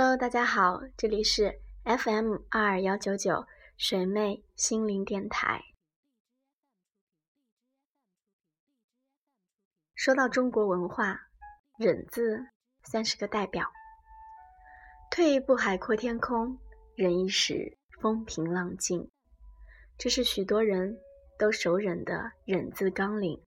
[0.00, 5.60] Hello，大家好，这里是 FM 二二幺九九水妹心灵电台。
[9.96, 11.18] 说到中国文化，
[11.76, 12.46] 忍字
[12.84, 13.72] 算是个代表。
[15.10, 16.56] 退一步海阔天空，
[16.94, 19.10] 忍一时风平浪静，
[19.98, 20.96] 这是许多人
[21.36, 23.42] 都熟忍的忍字纲领。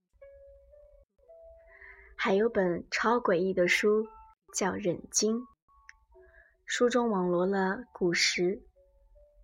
[2.14, 4.06] 还有本超诡异的书，
[4.54, 5.38] 叫《忍经》。
[6.74, 8.62] 书中网罗了古时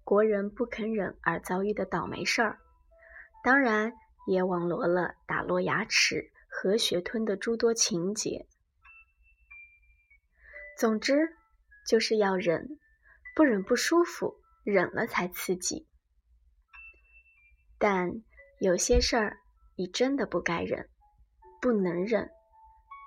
[0.03, 2.59] 国人不肯忍而遭遇的倒霉事儿，
[3.45, 3.93] 当然
[4.27, 8.47] 也网罗了打落牙齿和血吞的诸多情节。
[10.79, 11.37] 总之，
[11.87, 12.79] 就是要忍，
[13.37, 15.87] 不忍不舒服，忍了才刺激。
[17.77, 18.25] 但
[18.59, 19.37] 有些事儿
[19.77, 20.89] 你真的不该忍，
[21.61, 22.31] 不能忍，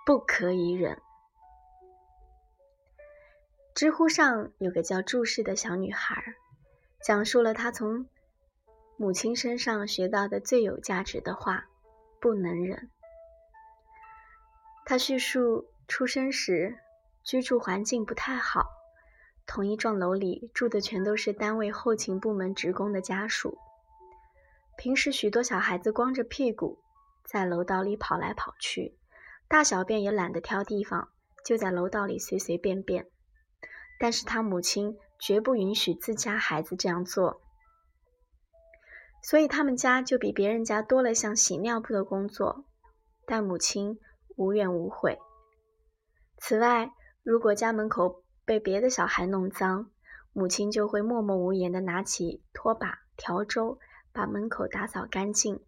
[0.06, 1.02] 不可以忍。
[3.74, 6.36] 知乎上有个叫注释的小女孩，
[7.02, 8.06] 讲述了她从
[8.98, 11.66] 母亲身上学到的最有价值的话：
[12.20, 12.90] 不能忍。
[14.86, 16.78] 她叙述出生时
[17.24, 18.66] 居住环境不太好，
[19.48, 23.58] 同一幢楼里住的全都是单位后勤部门职工的家属，
[24.78, 26.78] 平时许多小孩子光着屁股
[27.24, 28.98] 在楼道里跑来跑去，
[29.48, 31.10] 大小便也懒得挑地方，
[31.46, 33.08] 就在楼道里随随便便。
[34.02, 37.40] 但是他母亲绝不允许自家孩子这样做，
[39.22, 42.66] 所以他们家就比别人家多了项洗尿布的工作，
[43.28, 44.00] 但母亲
[44.36, 45.20] 无怨无悔。
[46.40, 46.92] 此外，
[47.22, 49.92] 如果家门口被别的小孩弄脏，
[50.34, 53.78] 母亲就会默默无言地拿起拖把、笤帚，
[54.12, 55.64] 把门口打扫干净。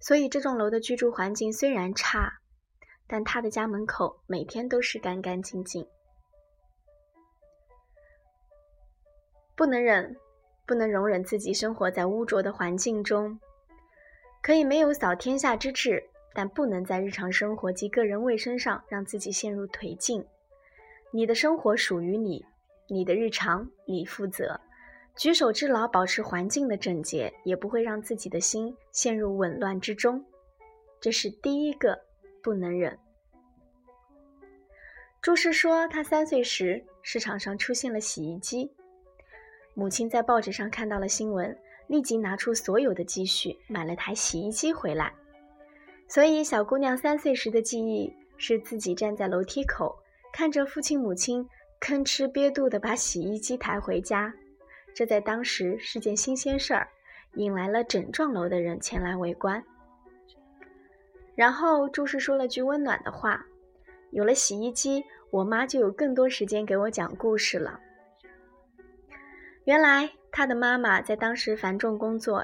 [0.00, 2.38] 所以这幢楼的居住环境虽然差，
[3.06, 5.86] 但他的家门口每天都是干干净净。
[9.58, 10.16] 不能忍，
[10.64, 13.40] 不能容忍自己生活在污浊的环境中。
[14.40, 16.00] 可以没有扫天下之志，
[16.32, 20.24] 但不能在日常生活及个人卫生上让自己陷入颓境。
[21.10, 22.46] 你的生活属于你，
[22.86, 24.60] 你的日常你负责。
[25.16, 30.24] 举手之劳，保持环境的整洁，也不会让自己的心陷入紊乱之中。
[31.00, 32.00] 这是第一个
[32.40, 32.96] 不能忍。
[35.20, 38.72] 朱氏说，他三岁时，市场上出现了洗衣机。
[39.78, 41.56] 母亲在报纸上看到了新闻，
[41.86, 45.14] 立即拿出所有的积蓄买了台洗衣机回来。
[46.08, 49.96] 所以，小姑娘三岁时的记忆是自己站在楼梯口，
[50.32, 51.48] 看着父亲母亲
[51.80, 54.34] 吭哧憋肚地把洗衣机抬回家。
[54.92, 56.88] 这在当时是件新鲜事儿，
[57.34, 59.62] 引来了整幢楼的人前来围观。
[61.36, 63.46] 然后，朱氏说了句温暖的话
[64.10, 67.78] ：“有了洗衣机，我妈就有更多时间给我讲故事了。”
[69.68, 72.42] 原来他的妈妈在当时繁重工作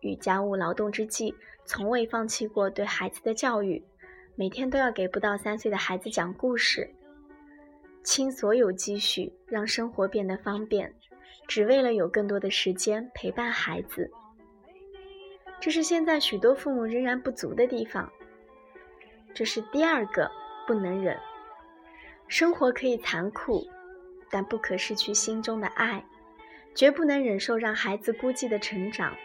[0.00, 1.32] 与家务劳动之际，
[1.64, 3.80] 从未放弃过对孩子的教育，
[4.34, 6.92] 每天都要给不到三岁的孩子讲故事，
[8.02, 10.92] 倾所有积蓄让生活变得方便，
[11.46, 14.10] 只为了有更多的时间陪伴孩子。
[15.60, 18.10] 这是现在许多父母仍然不足的地方。
[19.32, 20.28] 这是第二个
[20.66, 21.16] 不能忍。
[22.26, 23.64] 生活可以残酷，
[24.28, 26.04] 但不可失去心中的爱。
[26.74, 29.16] 绝不能忍受让孩子孤寂的成长，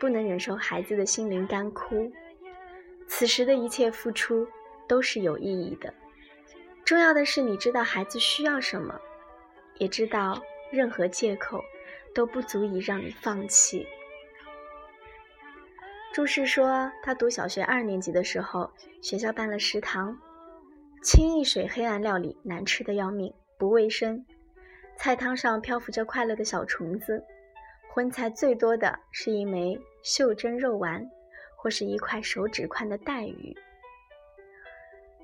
[0.00, 2.10] 不能忍受孩子的心灵干枯。
[3.06, 4.46] 此时的一切付出
[4.88, 5.92] 都是有意义的。
[6.84, 9.00] 重要的是，你知道孩子需要什么，
[9.78, 10.42] 也知道
[10.72, 11.62] 任何借口
[12.14, 13.86] 都不足以让你放弃。
[16.12, 20.18] 朱氏说，他读小学二年级的时候，学校办了食堂，
[21.02, 24.26] 清一水黑暗料理，难吃的要命，不卫生。
[24.96, 27.24] 菜汤上漂浮着快乐的小虫子，
[27.88, 31.10] 荤菜最多的是一枚袖珍肉丸，
[31.56, 33.56] 或是一块手指宽的带鱼。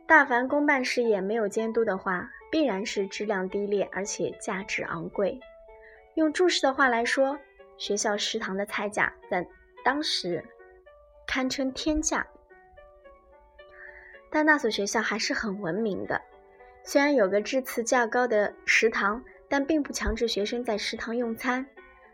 [0.06, 5.38] 大凡公办事业没有监督的话，必然是质量低劣，而且价值昂贵。
[6.15, 7.38] 用注释的话来说，
[7.76, 9.47] 学校食堂的菜价在
[9.85, 10.44] 当时
[11.26, 12.26] 堪称天价。
[14.31, 16.20] 但那所学校还是很文明的，
[16.82, 19.23] 虽然有个质次较高的食堂。
[19.49, 21.67] 但并不强制学生在食堂用餐，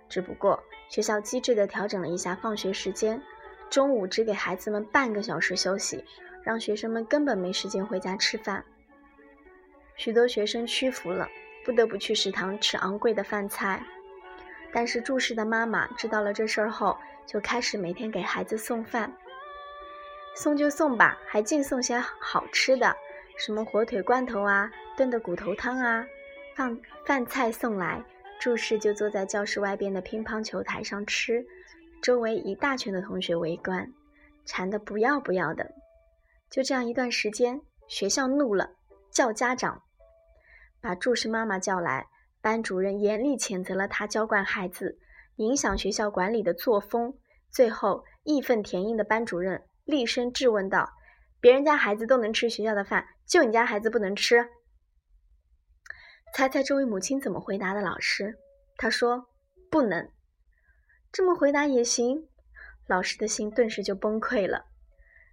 [0.09, 3.21] 只不过学校机智地调整了一下放学时间，
[3.69, 6.05] 中午只给孩子们半个小时休息，
[6.43, 8.65] 让学生们根本没时间回家吃饭。
[9.97, 11.29] 许多学生屈服了，
[11.65, 13.83] 不得不去食堂吃昂贵的饭菜。
[14.73, 19.13] 但是注释的妈妈知道了这事儿后，就开始每天给孩子送饭。
[20.37, 22.97] 送就送吧，还净送些好吃的，
[23.37, 26.05] 什么火腿罐头啊，炖的骨头汤啊。
[26.55, 28.05] 饭饭菜送来，
[28.41, 31.45] 注释就坐在教室外边的乒乓球台上吃，
[32.01, 33.93] 周围一大圈的同学围观，
[34.45, 35.73] 馋得不要不要的。
[36.49, 38.71] 就这样一段时间，学校怒了，
[39.11, 39.83] 叫家长，
[40.81, 42.07] 把注释妈妈叫来，
[42.41, 44.99] 班主任严厉谴责了他娇惯孩子，
[45.37, 47.15] 影响学校管理的作风。
[47.51, 50.89] 最后，义愤填膺的班主任厉声质问道
[51.41, 54.49] ：“别人家孩子都能吃学校的饭，就你家孩子不能吃？”
[56.37, 57.81] 猜猜这位母亲怎么回答的？
[57.81, 58.37] 老师，
[58.77, 59.29] 他说
[59.71, 60.11] ：“不能。”
[61.13, 62.27] 这么回答也行？
[62.89, 64.67] 老师的心顿时就崩溃了。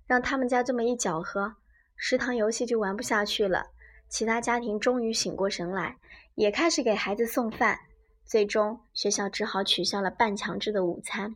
[0.05, 1.55] 让他们家这么一搅和，
[1.95, 3.71] 食堂游戏就玩不下去了。
[4.09, 5.97] 其他家庭终于醒过神来，
[6.35, 7.79] 也开始给孩子送饭。
[8.23, 11.35] 最终，学校只好取消了半强制的午餐。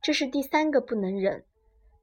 [0.00, 1.44] 这是第三个不能忍，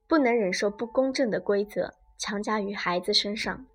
[0.06, 3.66] 不能忍受不公正的规则强加于孩子身上。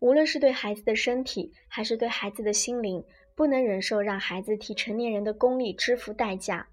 [0.00, 3.02] 无论是对孩子的身体，还是对孩子的心灵，
[3.34, 6.68] 不能忍受让孩子替成年人的功利支付代价。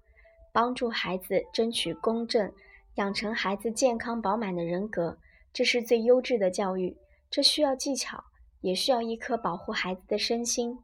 [0.52, 2.50] 帮助孩子争取公正，
[2.94, 5.18] 养成孩子健康饱满的人格，
[5.52, 6.96] 这是最优质的教育。
[7.30, 8.24] 这需要技巧，
[8.60, 10.78] 也需要一颗保护孩子的身心。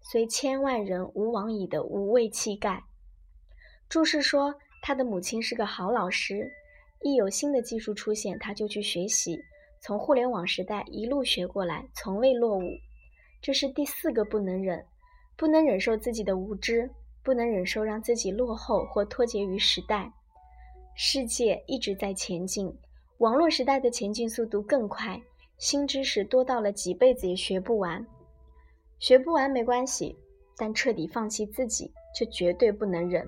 [0.00, 2.84] 虽千万人吾往矣的无畏气概。
[3.88, 6.52] 注释说，他的母亲是个好老师，
[7.02, 9.40] 一有新的技术出现，他就去学习。
[9.80, 12.62] 从互联网时代一路学过来，从未落伍。
[13.40, 14.84] 这是第四个不能忍，
[15.36, 16.90] 不能忍受自己的无知，
[17.22, 20.12] 不能忍受让自己落后或脱节于时代。
[20.96, 22.76] 世界一直在前进，
[23.18, 25.20] 网络时代的前进速度更快，
[25.56, 28.04] 新知识多到了几辈子也学不完。
[28.98, 30.18] 学不完没关系，
[30.56, 33.24] 但彻底放弃自己，却绝对不能忍。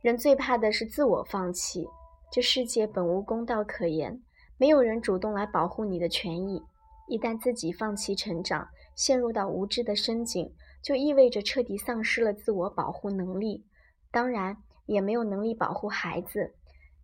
[0.00, 1.86] 人最怕的是自我放弃，
[2.32, 4.20] 这世界本无公道可言。
[4.62, 6.62] 没有人主动来保护你的权益。
[7.08, 13.64] 一旦自己放弃成长，陷入到无知的深井，就意味着彻底丧失了自我保护能力，
[14.12, 14.56] 当然
[14.86, 16.54] 也没有能力保护孩子。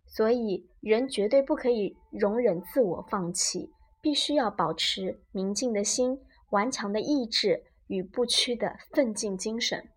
[0.05, 3.69] 所以，人绝对不可以容忍自我放弃，
[4.01, 6.17] 必须要保持明净的心、
[6.51, 9.89] 顽强的意志与不屈的奋进精神。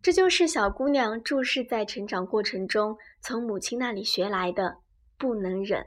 [0.00, 4.76] 这就是小姑娘注视在成长过程中从母亲那里学来的。
[5.20, 5.86] 不能忍，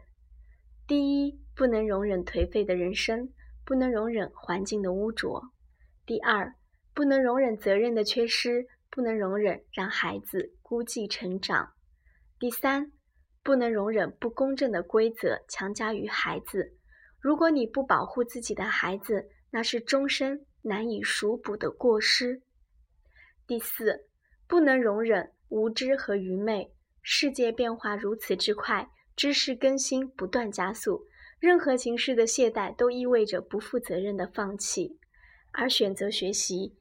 [0.86, 3.34] 第一，不能容忍颓废的人生，
[3.66, 5.42] 不能容忍环境的污浊；
[6.06, 6.54] 第二，
[6.94, 11.74] 不能容忍责任的缺失，不能容忍让孩子孤寂成长；
[12.38, 12.92] 第三，
[13.42, 16.78] 不能容忍不公正的规则强加于孩子。
[17.20, 22.44] 如果你不保护自己的孩子，那是终身难以赎补的过失。
[23.48, 24.06] 第四，
[24.48, 26.72] 不能容忍无知和愚昧。
[27.02, 28.88] 世界变化如此之快。
[29.16, 31.06] 知识更新不断加速，
[31.40, 35.00] 任何形式的懈怠都意味着不负责任的放弃。
[35.52, 36.76] 而选择学习，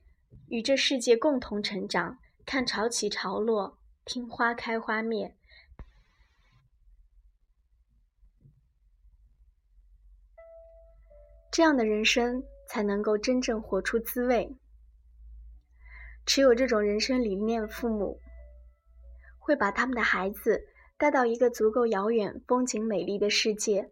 [0.49, 5.37] 与这世界共同成长，看潮起潮落，听花开花灭，
[11.51, 14.57] 这样的人生才能够真正活出滋味。
[16.25, 18.19] 持有这种人生理念，父母
[19.39, 20.72] 会把他们的孩子。
[21.03, 23.91] 带到一个足够遥远、风景美丽的世界。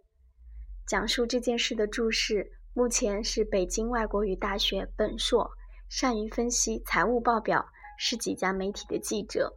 [0.87, 5.50] 讲述这件事的注释，目前是北京外国语大学本硕，
[5.88, 7.67] 善于分析财务报表，
[7.99, 9.52] 是几家媒体的记者。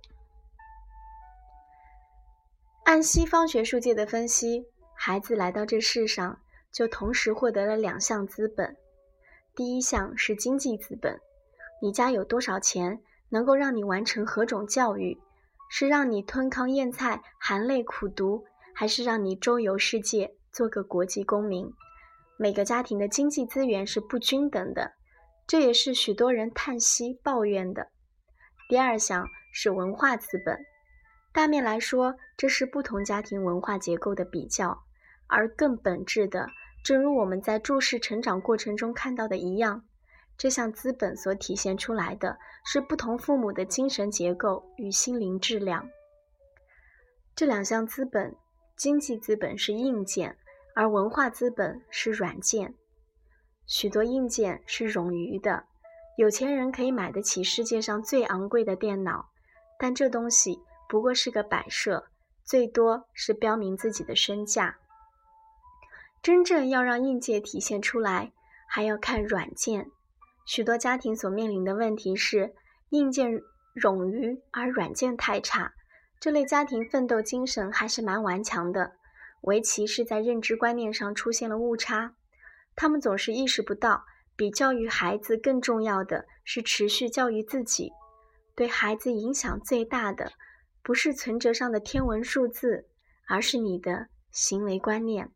[2.86, 6.42] 按西方学术界的分析，孩子来到这世上，
[6.72, 8.76] 就同时获得了两项资本。
[9.54, 11.20] 第一项是经济资本，
[11.84, 15.22] 你家有多少钱，能够让你完成何种教育。
[15.76, 21.68] 是让你吞糠咽菜、含泪苦读，还是让你周游世界、做个国际公民？
[22.38, 24.94] 每个家庭的经济资源是不均等的，
[25.48, 27.88] 这也是许多人叹息抱怨的。
[28.70, 30.64] 第二项是文化资本，
[31.34, 34.78] 大面来说，这是不同家庭文化结构的比较，
[35.26, 36.48] 而更本质的，
[36.84, 39.84] 正如我们在注释成长过程中看到的一样。
[40.38, 45.90] 这项资本所体现出来的是不同父母的精神结构与心灵质量。
[47.36, 48.36] 这两项资本，
[48.76, 50.38] 经济资本是硬件，
[50.76, 52.74] 而文化资本是软件。
[53.66, 55.66] 许多硬件是冗余的，
[56.18, 59.30] 有钱人可以买得起世界上最昂贵的电脑，
[59.80, 60.60] 但这东西
[60.90, 62.08] 不过是个摆设，
[62.44, 64.78] 最多是标明自己的身价。
[66.22, 68.32] 真正要让硬件体现出来，
[68.68, 69.90] 还要看软件。
[70.46, 72.54] 许多家庭所面临的问题是
[72.90, 73.42] 硬件
[73.76, 75.74] 冗余，而软件太差。
[76.20, 78.94] 这类家庭奋斗精神还是蛮顽强的，
[79.42, 82.16] 围棋是在认知观念上出现了误差。
[82.76, 87.92] 他们总是意识不到，比教育孩子更重要的是持续教育自己。
[88.56, 90.32] 对孩子影响最大的，
[90.82, 92.88] 不是存折上的天文数字，
[93.28, 95.32] 而是你的行为观念。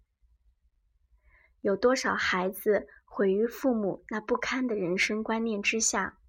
[1.61, 2.87] 有多少孩子
[3.17, 6.19] 毁于父母那不堪的人生观念之下？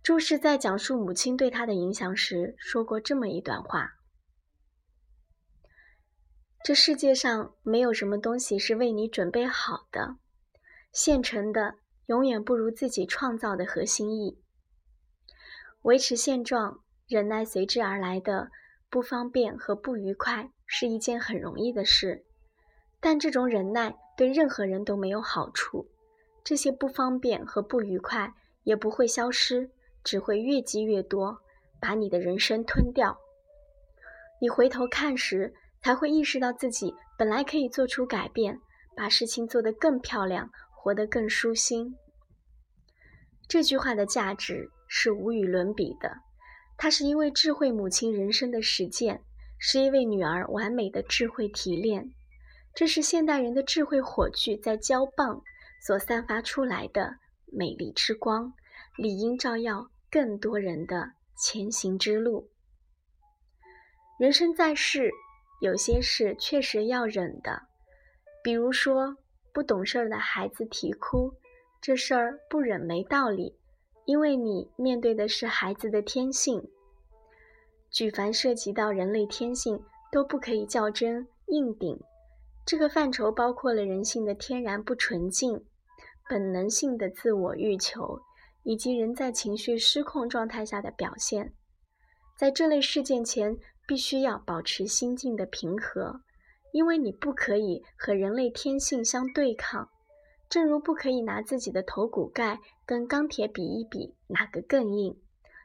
[0.00, 3.96] 朱氏在讲述母亲对他的影响时，说过这么一段话
[6.62, 10.18] ：“这世界上没有什么东西是为你准备好的，
[10.92, 11.74] 现成的
[12.06, 14.40] 永远不如自己创造的核心意。
[15.82, 18.52] 维持现状，忍耐随之而来的
[18.88, 22.24] 不方便和不愉快，是一件很容易的事。
[23.00, 25.88] 但这种忍耐对任何人都没有好处，
[26.42, 28.32] 这些不方便和不愉快
[28.64, 29.70] 也不会消失。”
[30.06, 31.40] 只会越积越多，
[31.80, 33.18] 把你的人生吞掉。
[34.40, 38.60] 你回头看时，才会意识到自己本来可以做出改变，
[38.94, 41.96] 把事情做得更漂亮，活得更舒心。
[43.48, 46.18] 这句话的价值是无与伦比的。
[46.76, 49.24] 它是一位智慧母亲人生的实践，
[49.58, 52.12] 是一位女儿完美的智慧提炼。
[52.76, 55.42] 这是现代人的智慧火炬在交棒
[55.80, 57.16] 所散发出来的
[57.46, 58.52] 美丽之光，
[58.96, 59.90] 理应照耀。
[60.08, 62.48] 更多人的前行之路。
[64.18, 65.10] 人生在世，
[65.60, 67.62] 有些事确实要忍的，
[68.42, 69.16] 比如说
[69.52, 71.34] 不懂事儿的孩子啼哭，
[71.82, 73.58] 这事儿不忍没道理，
[74.06, 76.62] 因为你面对的是孩子的天性。
[77.90, 81.98] 举凡涉及到人类天性，都不可以较真硬顶。
[82.66, 85.64] 这个范畴包括了人性的天然不纯净、
[86.28, 88.20] 本能性的自我欲求。
[88.68, 91.54] 以及人在情绪失控状态下的表现，
[92.36, 93.56] 在这类事件前，
[93.86, 96.20] 必须要保持心境的平和，
[96.72, 99.88] 因为你不可以和人类天性相对抗，
[100.48, 105.16] 正如不可以拿自己的头骨盖跟钢铁比一比，哪个更硬，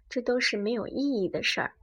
[0.08, 1.74] 这都是没有意义的事儿。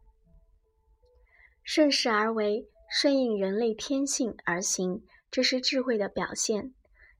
[1.64, 6.72] 顺势而为，顺应人类天性而行，这是智慧的表现，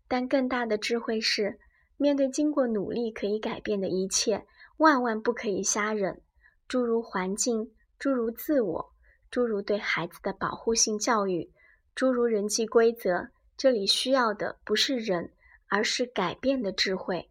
[0.08, 1.58] 但更大的智慧是。
[2.00, 4.46] 面对经过努力可以改变的一切，
[4.76, 6.20] 万万不可以瞎忍。
[6.68, 8.92] 诸如环境，诸如自我，
[9.32, 11.50] 诸如对孩子的保护性教育，
[11.96, 15.32] 诸如人际规则，这里需要的不是忍，
[15.66, 17.28] 而是改变的智慧。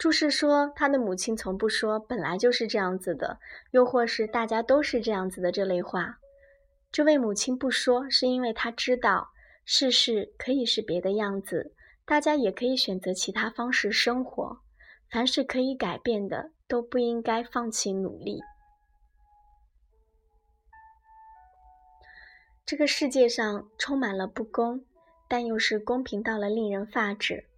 [0.00, 3.38] 注释说，他的母亲从不说“本来就是这样子的”，
[3.70, 6.18] 又或是“大家都是这样子的”这类话。
[6.90, 9.28] 这位母亲不说，是因为她知道
[9.66, 11.74] 世事可以是别的样子，
[12.06, 14.62] 大家也可以选择其他方式生活。
[15.10, 18.40] 凡是可以改变的，都不应该放弃努力。
[22.64, 24.82] 这个世界上充满了不公，
[25.28, 27.49] 但又是公平到了令人发指。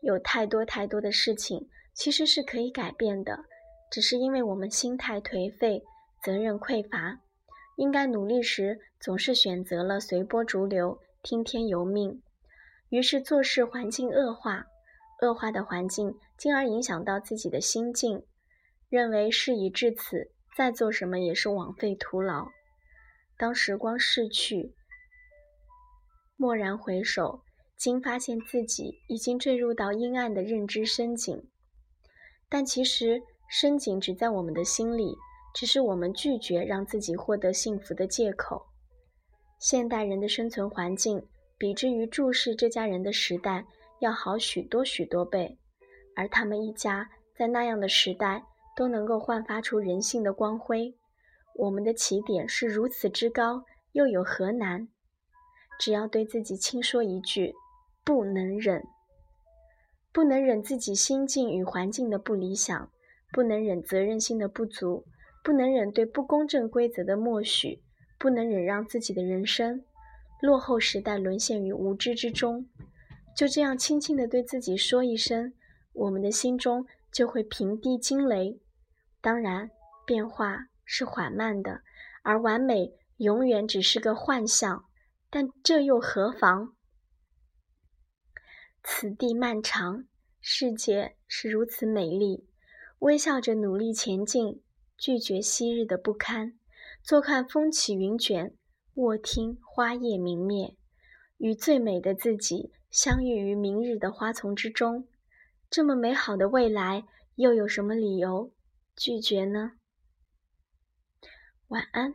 [0.00, 3.44] 有太多太多的事情其实是可以改变的，
[3.90, 5.82] 只是因为我们心态颓废、
[6.22, 7.20] 责任匮乏，
[7.76, 12.22] 应该努力时总是选择了随波逐流、听天由命，
[12.90, 14.66] 于是做事环境恶化，
[15.22, 18.24] 恶化的环境进而影响到自己的心境，
[18.88, 22.48] 认为事已至此，再做什么也是枉费徒劳。
[23.36, 24.74] 当时光逝去，
[26.36, 27.42] 蓦然回首。
[27.78, 31.48] 竟发现自己已经坠入到阴暗的认知深井，
[32.48, 35.16] 但其实深井只在我们的心里，
[35.54, 38.66] 只是我们拒绝让自己获得幸福的借口。
[39.60, 41.24] 现代人的生存环境
[41.56, 43.64] 比之于注视这家人的时代
[44.00, 45.56] 要好许多许多倍，
[46.16, 48.42] 而他们一家在那样的时代
[48.76, 50.92] 都能够焕发出人性的光辉。
[51.54, 54.88] 我们的起点是如此之高，又有何难？
[55.78, 57.54] 只要对自己轻说一句。
[58.08, 58.82] 不能忍，
[60.14, 62.90] 不能忍自己心境与环境的不理想，
[63.32, 65.04] 不能忍责任心的不足，
[65.44, 67.82] 不能忍对不公正规则的默许，
[68.18, 69.84] 不能忍让自己的人生
[70.40, 72.66] 落后时代沦陷于无知之中。
[73.36, 75.52] 就这样轻轻地对自己说一声，
[75.92, 78.58] 我们的心中就会平地惊雷。
[79.20, 79.70] 当然，
[80.06, 81.82] 变化是缓慢的，
[82.22, 84.86] 而完美永远只是个幻象，
[85.28, 86.72] 但这又何妨？
[88.90, 90.06] 此地漫长，
[90.40, 92.48] 世界是如此美丽。
[93.00, 94.62] 微笑着努力前进，
[94.96, 96.58] 拒绝昔日的不堪。
[97.02, 98.56] 坐看风起云卷，
[98.94, 100.74] 卧听花叶明灭。
[101.36, 105.06] 与最美的自己相遇于明日的花丛之中。
[105.68, 107.04] 这么美好的未来，
[107.34, 108.54] 又有什么理由
[108.96, 109.72] 拒绝呢？
[111.68, 112.14] 晚安。